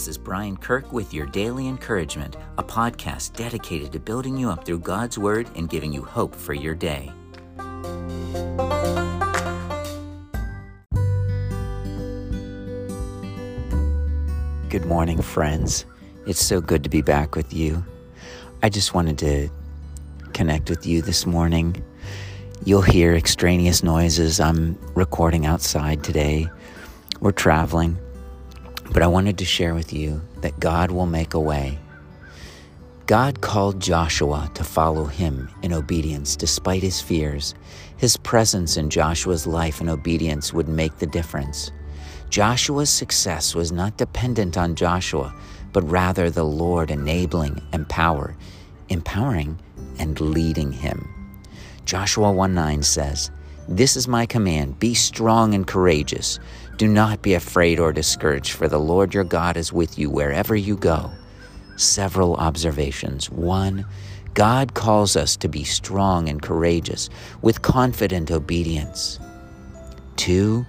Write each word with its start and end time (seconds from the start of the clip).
This 0.00 0.08
is 0.08 0.16
Brian 0.16 0.56
Kirk 0.56 0.94
with 0.94 1.12
your 1.12 1.26
Daily 1.26 1.68
Encouragement, 1.68 2.36
a 2.56 2.64
podcast 2.64 3.34
dedicated 3.34 3.92
to 3.92 4.00
building 4.00 4.34
you 4.34 4.48
up 4.48 4.64
through 4.64 4.78
God's 4.78 5.18
Word 5.18 5.46
and 5.56 5.68
giving 5.68 5.92
you 5.92 6.02
hope 6.02 6.34
for 6.34 6.54
your 6.54 6.74
day. 6.74 7.12
Good 14.70 14.86
morning, 14.86 15.20
friends. 15.20 15.84
It's 16.26 16.42
so 16.42 16.62
good 16.62 16.82
to 16.82 16.88
be 16.88 17.02
back 17.02 17.36
with 17.36 17.52
you. 17.52 17.84
I 18.62 18.70
just 18.70 18.94
wanted 18.94 19.18
to 19.18 19.50
connect 20.32 20.70
with 20.70 20.86
you 20.86 21.02
this 21.02 21.26
morning. 21.26 21.84
You'll 22.64 22.80
hear 22.80 23.14
extraneous 23.14 23.82
noises. 23.82 24.40
I'm 24.40 24.78
recording 24.94 25.44
outside 25.44 26.02
today. 26.02 26.48
We're 27.20 27.32
traveling. 27.32 27.98
But 28.92 29.02
I 29.02 29.06
wanted 29.06 29.38
to 29.38 29.44
share 29.44 29.74
with 29.74 29.92
you 29.92 30.20
that 30.40 30.58
God 30.58 30.90
will 30.90 31.06
make 31.06 31.34
a 31.34 31.40
way. 31.40 31.78
God 33.06 33.40
called 33.40 33.80
Joshua 33.80 34.50
to 34.54 34.64
follow 34.64 35.04
him 35.04 35.48
in 35.62 35.72
obedience 35.72 36.36
despite 36.36 36.82
his 36.82 37.00
fears. 37.00 37.54
His 37.96 38.16
presence 38.16 38.76
in 38.76 38.90
Joshua's 38.90 39.46
life 39.46 39.80
and 39.80 39.90
obedience 39.90 40.52
would 40.52 40.68
make 40.68 40.98
the 40.98 41.06
difference. 41.06 41.72
Joshua's 42.30 42.90
success 42.90 43.54
was 43.54 43.72
not 43.72 43.96
dependent 43.96 44.56
on 44.56 44.76
Joshua, 44.76 45.34
but 45.72 45.88
rather 45.90 46.30
the 46.30 46.44
Lord 46.44 46.90
enabling, 46.90 47.60
empower, 47.72 48.36
empowering, 48.88 49.58
and 49.98 50.20
leading 50.20 50.72
him. 50.72 51.08
Joshua 51.84 52.30
1 52.30 52.54
9 52.54 52.82
says, 52.82 53.30
This 53.70 53.96
is 53.96 54.08
my 54.08 54.26
command 54.26 54.80
be 54.80 54.94
strong 54.94 55.54
and 55.54 55.64
courageous. 55.64 56.40
Do 56.76 56.88
not 56.88 57.22
be 57.22 57.34
afraid 57.34 57.78
or 57.78 57.92
discouraged, 57.92 58.50
for 58.50 58.66
the 58.66 58.80
Lord 58.80 59.14
your 59.14 59.22
God 59.22 59.56
is 59.56 59.72
with 59.72 59.96
you 59.96 60.10
wherever 60.10 60.56
you 60.56 60.76
go. 60.76 61.12
Several 61.76 62.34
observations. 62.34 63.30
One, 63.30 63.86
God 64.34 64.74
calls 64.74 65.14
us 65.14 65.36
to 65.36 65.48
be 65.48 65.62
strong 65.62 66.28
and 66.28 66.42
courageous 66.42 67.08
with 67.42 67.62
confident 67.62 68.32
obedience. 68.32 69.20
Two, 70.16 70.66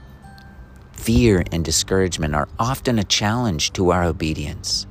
fear 0.92 1.44
and 1.52 1.66
discouragement 1.66 2.36
are 2.36 2.50
often 2.60 3.00
a 3.00 3.04
challenge 3.04 3.74
to 3.74 3.90
our 3.90 4.04
obedience. 4.04 4.86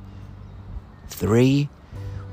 Three, 1.07 1.69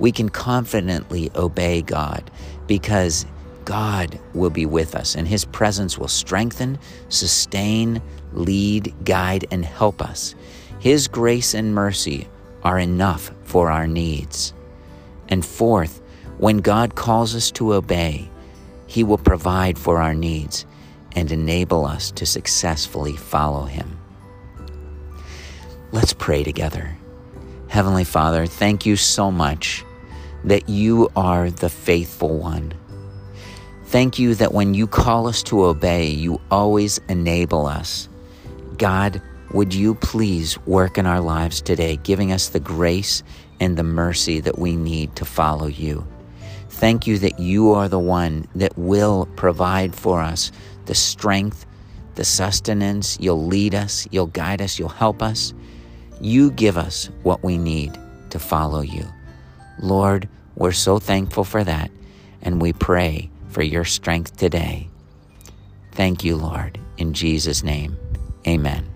we 0.00 0.10
can 0.10 0.28
confidently 0.28 1.30
obey 1.36 1.82
God 1.82 2.32
because 2.66 3.26
God 3.68 4.18
will 4.32 4.48
be 4.48 4.64
with 4.64 4.94
us, 4.94 5.14
and 5.14 5.28
His 5.28 5.44
presence 5.44 5.98
will 5.98 6.08
strengthen, 6.08 6.78
sustain, 7.10 8.00
lead, 8.32 8.94
guide, 9.04 9.44
and 9.50 9.62
help 9.62 10.00
us. 10.00 10.34
His 10.78 11.06
grace 11.06 11.52
and 11.52 11.74
mercy 11.74 12.28
are 12.62 12.78
enough 12.78 13.30
for 13.44 13.70
our 13.70 13.86
needs. 13.86 14.54
And 15.28 15.44
fourth, 15.44 16.00
when 16.38 16.58
God 16.58 16.94
calls 16.94 17.36
us 17.36 17.50
to 17.52 17.74
obey, 17.74 18.30
He 18.86 19.04
will 19.04 19.18
provide 19.18 19.78
for 19.78 20.00
our 20.00 20.14
needs 20.14 20.64
and 21.14 21.30
enable 21.30 21.84
us 21.84 22.10
to 22.12 22.24
successfully 22.24 23.16
follow 23.16 23.64
Him. 23.64 23.98
Let's 25.92 26.14
pray 26.14 26.42
together. 26.42 26.96
Heavenly 27.68 28.04
Father, 28.04 28.46
thank 28.46 28.86
you 28.86 28.96
so 28.96 29.30
much 29.30 29.84
that 30.44 30.70
you 30.70 31.10
are 31.14 31.50
the 31.50 31.68
faithful 31.68 32.38
one 32.38 32.72
Thank 33.88 34.18
you 34.18 34.34
that 34.34 34.52
when 34.52 34.74
you 34.74 34.86
call 34.86 35.28
us 35.28 35.42
to 35.44 35.64
obey, 35.64 36.08
you 36.08 36.42
always 36.50 36.98
enable 37.08 37.64
us. 37.64 38.06
God, 38.76 39.22
would 39.54 39.72
you 39.72 39.94
please 39.94 40.58
work 40.66 40.98
in 40.98 41.06
our 41.06 41.22
lives 41.22 41.62
today, 41.62 41.96
giving 41.96 42.30
us 42.30 42.50
the 42.50 42.60
grace 42.60 43.22
and 43.60 43.78
the 43.78 43.82
mercy 43.82 44.40
that 44.40 44.58
we 44.58 44.76
need 44.76 45.16
to 45.16 45.24
follow 45.24 45.68
you? 45.68 46.06
Thank 46.68 47.06
you 47.06 47.18
that 47.20 47.40
you 47.40 47.72
are 47.72 47.88
the 47.88 47.98
one 47.98 48.46
that 48.56 48.76
will 48.76 49.24
provide 49.36 49.94
for 49.94 50.20
us 50.20 50.52
the 50.84 50.94
strength, 50.94 51.64
the 52.16 52.26
sustenance. 52.26 53.16
You'll 53.18 53.46
lead 53.46 53.74
us, 53.74 54.06
you'll 54.10 54.26
guide 54.26 54.60
us, 54.60 54.78
you'll 54.78 54.90
help 54.90 55.22
us. 55.22 55.54
You 56.20 56.50
give 56.50 56.76
us 56.76 57.08
what 57.22 57.42
we 57.42 57.56
need 57.56 57.98
to 58.28 58.38
follow 58.38 58.82
you. 58.82 59.06
Lord, 59.80 60.28
we're 60.56 60.72
so 60.72 60.98
thankful 60.98 61.44
for 61.44 61.64
that, 61.64 61.90
and 62.42 62.60
we 62.60 62.74
pray 62.74 63.30
for 63.48 63.62
your 63.62 63.84
strength 63.84 64.36
today. 64.36 64.88
Thank 65.92 66.24
you, 66.24 66.36
Lord. 66.36 66.78
In 66.96 67.12
Jesus' 67.12 67.62
name, 67.62 67.96
amen. 68.46 68.88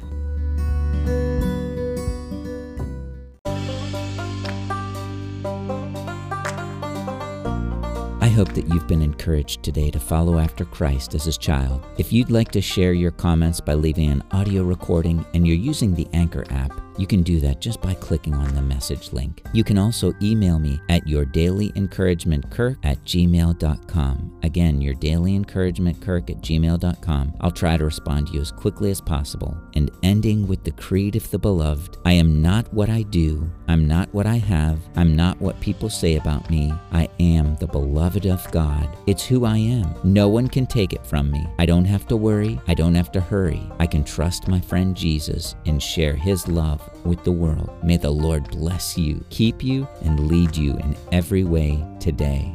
I 8.20 8.28
hope 8.34 8.52
that 8.54 8.66
you've 8.68 8.86
been 8.86 9.02
encouraged 9.02 9.62
today 9.62 9.90
to 9.90 10.00
follow 10.00 10.38
after 10.38 10.64
Christ 10.64 11.14
as 11.14 11.24
his 11.24 11.36
child. 11.36 11.84
If 11.98 12.12
you'd 12.12 12.30
like 12.30 12.50
to 12.52 12.62
share 12.62 12.92
your 12.92 13.10
comments 13.10 13.60
by 13.60 13.74
leaving 13.74 14.10
an 14.10 14.22
audio 14.30 14.62
recording 14.62 15.24
and 15.34 15.46
you're 15.46 15.56
using 15.56 15.94
the 15.94 16.08
Anchor 16.12 16.44
app, 16.50 16.72
you 16.98 17.06
can 17.06 17.22
do 17.22 17.40
that 17.40 17.60
just 17.60 17.80
by 17.80 17.94
clicking 17.94 18.34
on 18.34 18.54
the 18.54 18.62
message 18.62 19.12
link. 19.12 19.42
You 19.52 19.64
can 19.64 19.78
also 19.78 20.12
email 20.20 20.58
me 20.58 20.80
at 20.88 21.04
yourdailyencouragementkirk 21.06 22.78
at 22.82 23.02
gmail.com. 23.04 24.40
Again, 24.42 24.80
yourdailyencouragementkirk 24.80 26.30
at 26.30 26.40
gmail.com. 26.40 27.34
I'll 27.40 27.50
try 27.50 27.76
to 27.76 27.84
respond 27.84 28.28
to 28.28 28.34
you 28.34 28.40
as 28.40 28.52
quickly 28.52 28.90
as 28.90 29.00
possible. 29.00 29.56
And 29.74 29.90
ending 30.02 30.46
with 30.46 30.64
the 30.64 30.72
creed 30.72 31.16
of 31.16 31.30
the 31.30 31.38
beloved 31.38 31.98
I 32.04 32.12
am 32.12 32.42
not 32.42 32.72
what 32.72 32.90
I 32.90 33.02
do, 33.02 33.50
I'm 33.68 33.86
not 33.86 34.12
what 34.12 34.26
I 34.26 34.36
have, 34.36 34.80
I'm 34.96 35.16
not 35.16 35.40
what 35.40 35.60
people 35.60 35.88
say 35.88 36.16
about 36.16 36.50
me. 36.50 36.72
I 36.92 37.08
am 37.20 37.56
the 37.56 37.66
beloved 37.66 38.26
of 38.26 38.50
God. 38.50 38.88
It's 39.06 39.24
who 39.24 39.44
I 39.44 39.56
am. 39.56 39.94
No 40.04 40.28
one 40.28 40.48
can 40.48 40.66
take 40.66 40.92
it 40.92 41.06
from 41.06 41.30
me. 41.30 41.46
I 41.58 41.66
don't 41.66 41.84
have 41.84 42.06
to 42.08 42.16
worry, 42.16 42.60
I 42.66 42.74
don't 42.74 42.94
have 42.94 43.12
to 43.12 43.20
hurry. 43.20 43.62
I 43.78 43.86
can 43.86 44.04
trust 44.04 44.48
my 44.48 44.60
friend 44.60 44.96
Jesus 44.96 45.54
and 45.66 45.82
share 45.82 46.14
his 46.14 46.48
love 46.48 46.81
with 47.04 47.22
the 47.24 47.32
world. 47.32 47.70
May 47.82 47.96
the 47.96 48.10
Lord 48.10 48.50
bless 48.50 48.96
you, 48.96 49.24
keep 49.30 49.62
you, 49.62 49.88
and 50.02 50.28
lead 50.28 50.56
you 50.56 50.76
in 50.76 50.96
every 51.10 51.44
way 51.44 51.84
today. 52.00 52.54